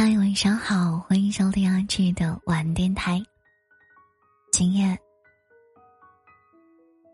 [0.00, 3.20] 嗨，晚上好，欢迎收听阿志的晚电台。
[4.52, 4.96] 今夜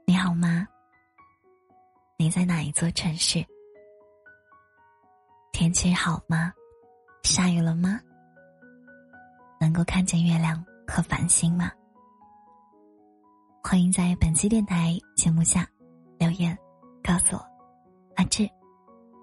[0.05, 0.69] 你好吗？
[2.19, 3.43] 你在哪一座城市？
[5.51, 6.53] 天气好吗？
[7.23, 7.99] 下雨了吗？
[9.59, 11.73] 能够看见月亮和繁星吗？
[13.63, 15.67] 欢迎在本期电台节目下
[16.19, 16.55] 留言，
[17.03, 17.43] 告诉我
[18.17, 18.47] 阿志，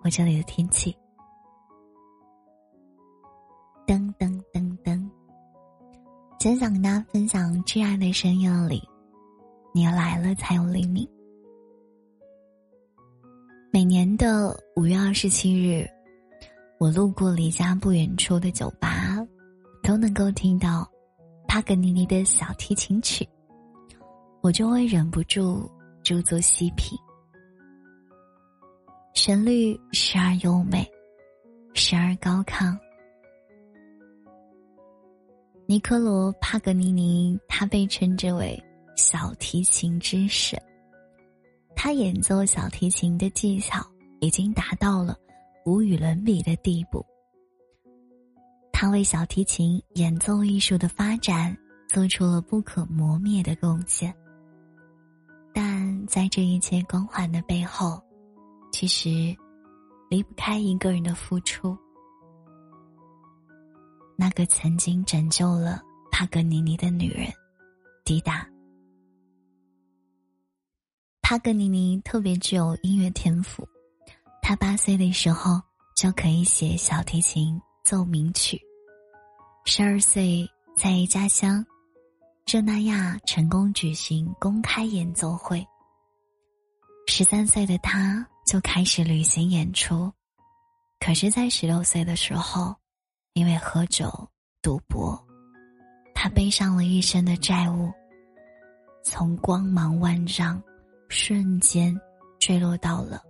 [0.04, 0.98] 我这里的天气。
[3.92, 5.06] 噔噔噔噔，
[6.39, 8.79] 今天想跟大家分享《挚爱的深夜里》，
[9.74, 11.06] 你来了才有黎明。
[13.70, 15.86] 每年的五月二十七日，
[16.79, 19.18] 我路过离家不远处的酒吧，
[19.84, 20.89] 都能够听到
[21.46, 23.28] 帕格尼尼的小提琴曲，
[24.39, 25.70] 我就会忍不住
[26.01, 26.98] 驻足细品。
[29.14, 30.89] 旋律时而优美，
[31.73, 32.73] 时而高亢。
[35.72, 38.62] 尼科罗·帕格尼尼，他被称之为
[38.98, 40.62] 小提琴之神。
[41.78, 43.82] 他演奏小提琴的技巧
[44.20, 45.16] 已经达到了
[45.66, 47.02] 无与伦比的地步。
[48.73, 51.58] 他为小提琴演奏艺术的发展
[51.88, 54.14] 做出了不可磨灭的贡献。
[55.54, 57.98] 但在这一切光环的背后，
[58.73, 59.34] 其实
[60.10, 61.78] 离不开一个人的付出。
[64.22, 67.27] 那个曾经拯救了帕格尼尼的女人，
[68.05, 68.47] 迪达。
[71.23, 73.67] 帕格尼尼特别具有音乐天赋，
[74.39, 75.59] 他八岁的时候
[75.95, 78.61] 就可以写小提琴奏鸣曲，
[79.66, 81.66] 十二岁在家乡
[82.45, 85.66] 热那亚成功举行公开演奏会。
[87.08, 90.14] 十三岁的他就开始旅行演出，
[90.99, 92.75] 可是，在十六岁的时候。
[93.34, 94.12] 因为喝酒、
[94.62, 95.18] 赌博，
[96.14, 97.90] 他背上了一身的债务，
[99.04, 100.61] 从光芒万丈
[101.08, 101.98] 瞬间
[102.39, 103.22] 坠落到了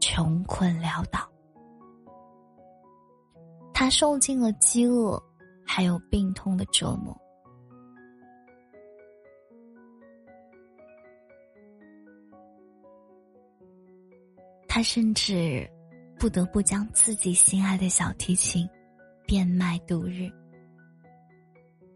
[0.00, 1.26] 穷困潦倒。
[3.72, 5.20] 他受尽了饥饿，
[5.66, 7.18] 还有病痛的折磨。
[14.68, 15.68] 他甚至
[16.18, 18.68] 不得不将自己心爱的小提琴。
[19.32, 20.30] 变卖度日。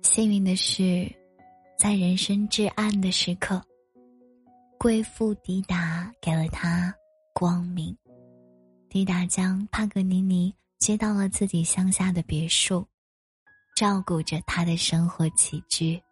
[0.01, 1.07] 幸运的是，
[1.79, 3.63] 在人生至暗的时刻，
[4.79, 6.95] 贵妇迪达给了他
[7.35, 7.95] 光明。
[8.89, 12.89] 迪达将帕格尼尼接到了自己乡下的别墅，
[13.77, 16.03] 照顾着他的生活起居，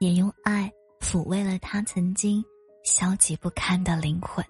[0.00, 2.44] 也用爱抚慰了他曾经
[2.82, 4.44] 消极不堪的灵魂。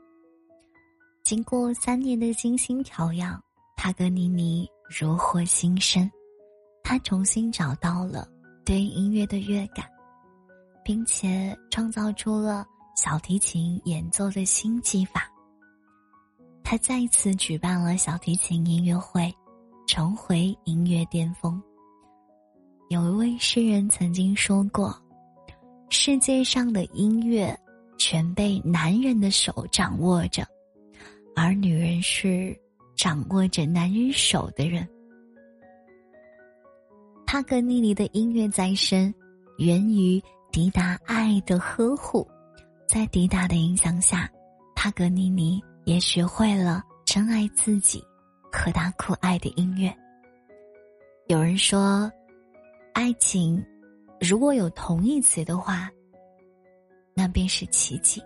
[1.23, 3.39] 经过三年的精心调养。
[3.77, 6.11] 帕格尼尼如获新生，
[6.83, 8.27] 他重新找到了
[8.65, 9.85] 对音乐的乐感，
[10.83, 15.31] 并且创造出了小提琴演奏的新技法。
[16.63, 19.31] 他再次举办了小提琴音乐会，
[19.87, 21.63] 重回音乐巅峰。
[22.89, 24.99] 有一位诗人曾经说过
[25.91, 27.55] ：“世界上的音乐
[27.99, 30.47] 全被男人的手掌握着，
[31.37, 32.59] 而女人是。”
[32.97, 34.89] 掌握着男人手的人，
[37.27, 39.13] 帕格尼尼的音乐再生，
[39.59, 40.23] 源于
[40.53, 42.27] 迪达爱的呵护。
[42.87, 44.31] 在迪达的影响下，
[44.77, 48.03] 帕格尼尼也学会了珍爱自己
[48.53, 49.93] 和他酷爱的音乐。
[51.27, 52.11] 有人说，
[52.93, 53.65] 爱情
[54.21, 55.91] 如果有同义词的话，
[57.15, 58.23] 那便是奇迹。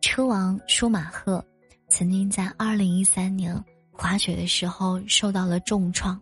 [0.00, 1.44] 车王舒马赫。
[1.90, 3.52] 曾经在二零一三年
[3.90, 6.18] 滑雪的时候受到了重创，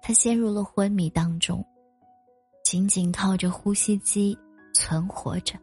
[0.00, 1.62] 他陷入了昏迷当中，
[2.64, 4.38] 仅仅靠着呼吸机
[4.72, 5.58] 存活着。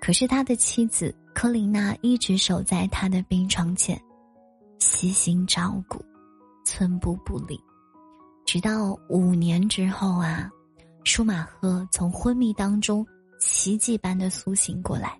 [0.00, 4.00] 可是他的妻子科琳娜一直守在他的病床前，
[4.78, 6.02] 悉心照顾，
[6.64, 7.58] 寸步不离。
[8.46, 10.48] 直到五年之后啊，
[11.04, 13.04] 舒马赫从昏迷当中
[13.40, 15.18] 奇迹般的苏醒过来。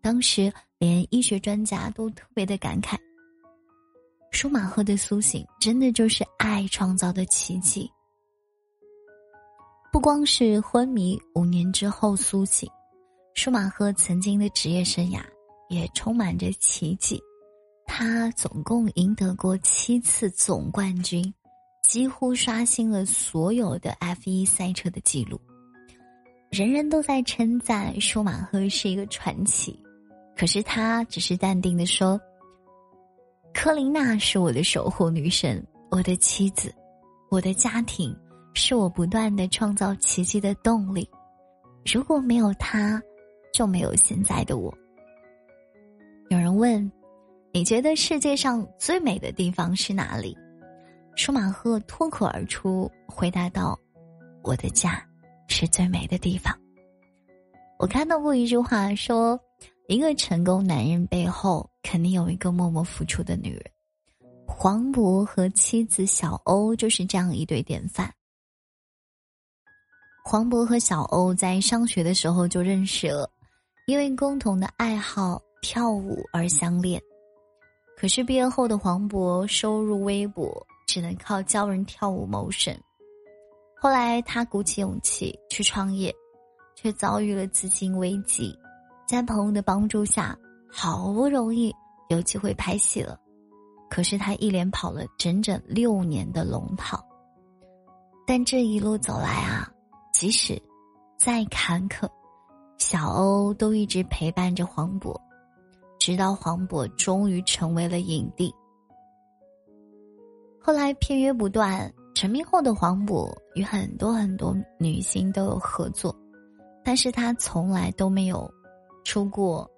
[0.00, 0.52] 当时
[0.82, 2.96] 连医学专家都特别的感慨，
[4.32, 7.88] 舒马赫的苏醒真的就是爱创造的奇迹。
[9.92, 12.68] 不光是昏迷五年之后苏醒，
[13.34, 15.20] 舒马赫曾经的职业生涯
[15.68, 17.22] 也充满着奇迹。
[17.86, 21.32] 他总共赢得过七次总冠军，
[21.88, 25.40] 几乎刷新了所有的 F 一赛车的记录。
[26.50, 29.80] 人人都在称赞舒马赫是一个传奇。
[30.36, 32.20] 可是他只是淡定的说
[33.54, 36.74] ：“科琳娜是我的守护女神，我的妻子，
[37.30, 38.16] 我的家庭
[38.54, 41.08] 是我不断的创造奇迹的动力。
[41.84, 43.00] 如果没有她，
[43.52, 44.72] 就没有现在的我。
[46.30, 46.90] 有人问
[47.52, 50.36] ：“你觉得世界上最美的地方是哪里？”
[51.14, 53.78] 舒马赫脱口而出回答道
[54.42, 55.06] ：“我的家
[55.46, 56.58] 是最美的地方。”
[57.78, 59.38] 我看到过一句话说
[59.88, 63.64] ：“一个成功男人背后肯定有一个默默付出的女人。”
[64.46, 68.12] 黄渤和妻子小欧就是这样一对典范。
[70.24, 73.28] 黄渤和小欧在上学的时候就认识了，
[73.86, 77.00] 因为共同的爱好跳舞而相恋。
[77.96, 80.66] 可是毕业后的黄渤收入微薄。
[80.84, 82.76] 只能靠教人跳舞谋生。
[83.80, 86.14] 后来他鼓起勇气去创业，
[86.74, 88.54] 却遭遇了资金危机。
[89.12, 90.34] 在朋友的帮助下，
[90.70, 91.70] 好不容易
[92.08, 93.20] 有机会拍戏了。
[93.90, 96.98] 可是他一连跑了整整六年的龙套。
[98.26, 99.70] 但这一路走来啊，
[100.14, 100.58] 即使
[101.18, 102.08] 再坎坷，
[102.78, 105.14] 小欧都一直陪伴着黄渤，
[105.98, 108.50] 直到黄渤终于成为了影帝。
[110.58, 116.16] 后来片约不断，成名后的黄渤与很多很多女星都有合作，
[116.82, 118.50] 但是他从来都没有
[119.04, 119.70] 出过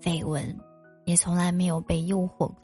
[0.00, 0.58] 绯闻，
[1.04, 2.56] 也从来没有被诱惑过。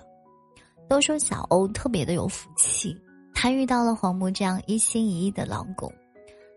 [0.88, 2.96] 都说小欧特别的有福气，
[3.34, 5.92] 他遇到了黄渤这样一心一意的老公。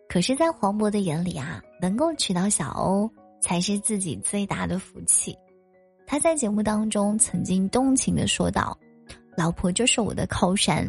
[0.07, 3.09] 可是，在黄渤的眼里啊，能够娶到小欧
[3.41, 5.37] 才是自己最大的福气。
[6.05, 8.77] 他在节目当中曾经动情的说道。
[9.37, 10.85] 老婆就是我的靠山。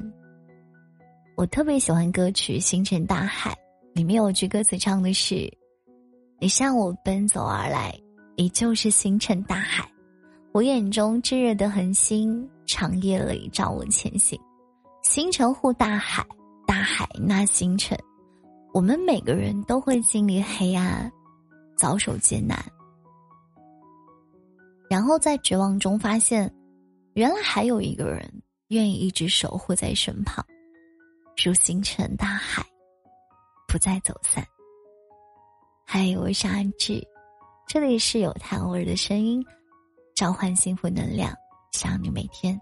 [1.37, 3.53] 我特别喜欢歌曲《星辰大海》，
[3.95, 5.49] 里面有句歌词唱的是
[6.41, 7.97] ：“你向我奔走而来，
[8.41, 9.87] 你就是星辰大海。
[10.53, 14.41] 我眼中炙热的恒星，长夜里照我前行。
[15.03, 16.27] 星辰护大海，
[16.67, 17.95] 大海纳星辰。
[18.73, 21.13] 我们每个人都会经历黑暗，
[21.77, 22.59] 遭受艰难，
[24.89, 26.51] 然后在绝望中发现。”
[27.13, 30.43] 原来还有一个人愿意一直守护在身旁，
[31.45, 32.65] 如星辰大海，
[33.69, 34.43] 不再走散。
[35.85, 37.07] 嗨，我是安志，
[37.73, 39.47] 这里是有谈味的声音，
[40.17, 41.33] 召唤幸福能量，
[41.71, 42.61] 想你每天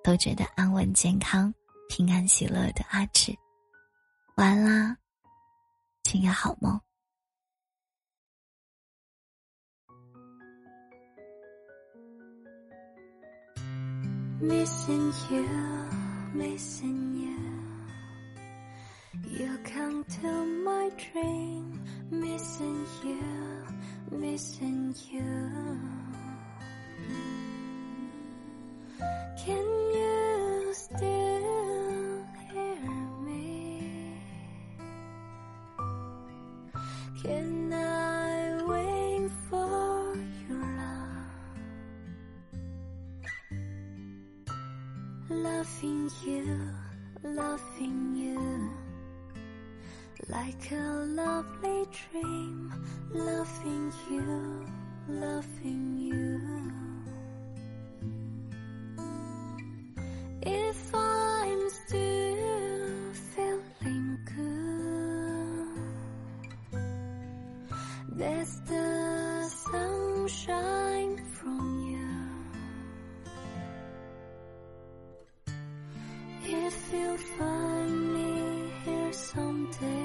[0.00, 1.52] 都觉得安稳、健康、
[1.88, 3.34] 平安、喜乐的阿志。
[4.36, 4.96] 晚安啦，
[6.04, 6.80] 今夜好梦。
[14.40, 15.44] Missing you,
[16.32, 17.34] missing you.
[19.36, 20.28] You come to
[20.62, 21.80] my dream.
[22.08, 23.18] Missing you,
[24.14, 25.78] missing you.
[29.44, 29.83] Can
[54.10, 54.66] you,
[55.08, 56.40] loving you.
[60.42, 64.74] If I'm still feeling good
[68.16, 72.10] That's the sunshine from you.
[76.44, 80.03] If you find me here someday,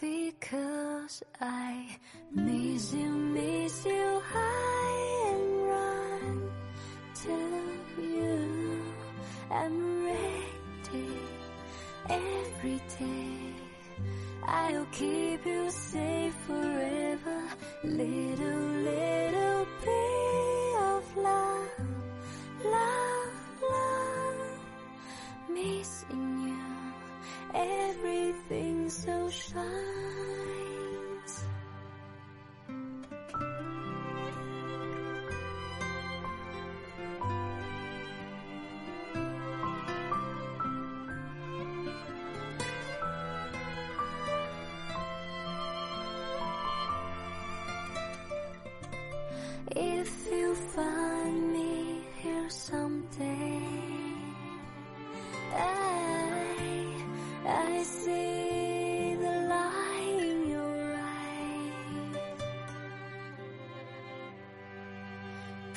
[0.00, 1.86] because I
[2.32, 6.50] miss you, miss you, I and run
[7.22, 8.82] to you.
[9.50, 11.08] I'm ready
[12.08, 13.54] every day.
[14.46, 17.42] I'll keep you safe forever.
[17.84, 20.09] Little, little bit
[25.62, 26.56] Missing you,
[27.52, 29.60] everything so shines.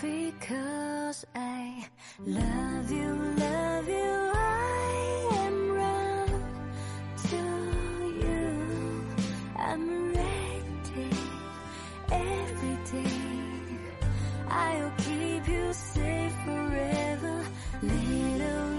[0.03, 1.87] Because I
[2.27, 6.43] love you, love you, I am round
[7.29, 7.37] to
[8.19, 9.05] you.
[9.55, 11.09] I'm ready
[12.11, 13.79] every day.
[14.49, 17.45] I'll keep you safe forever,
[17.81, 18.72] little.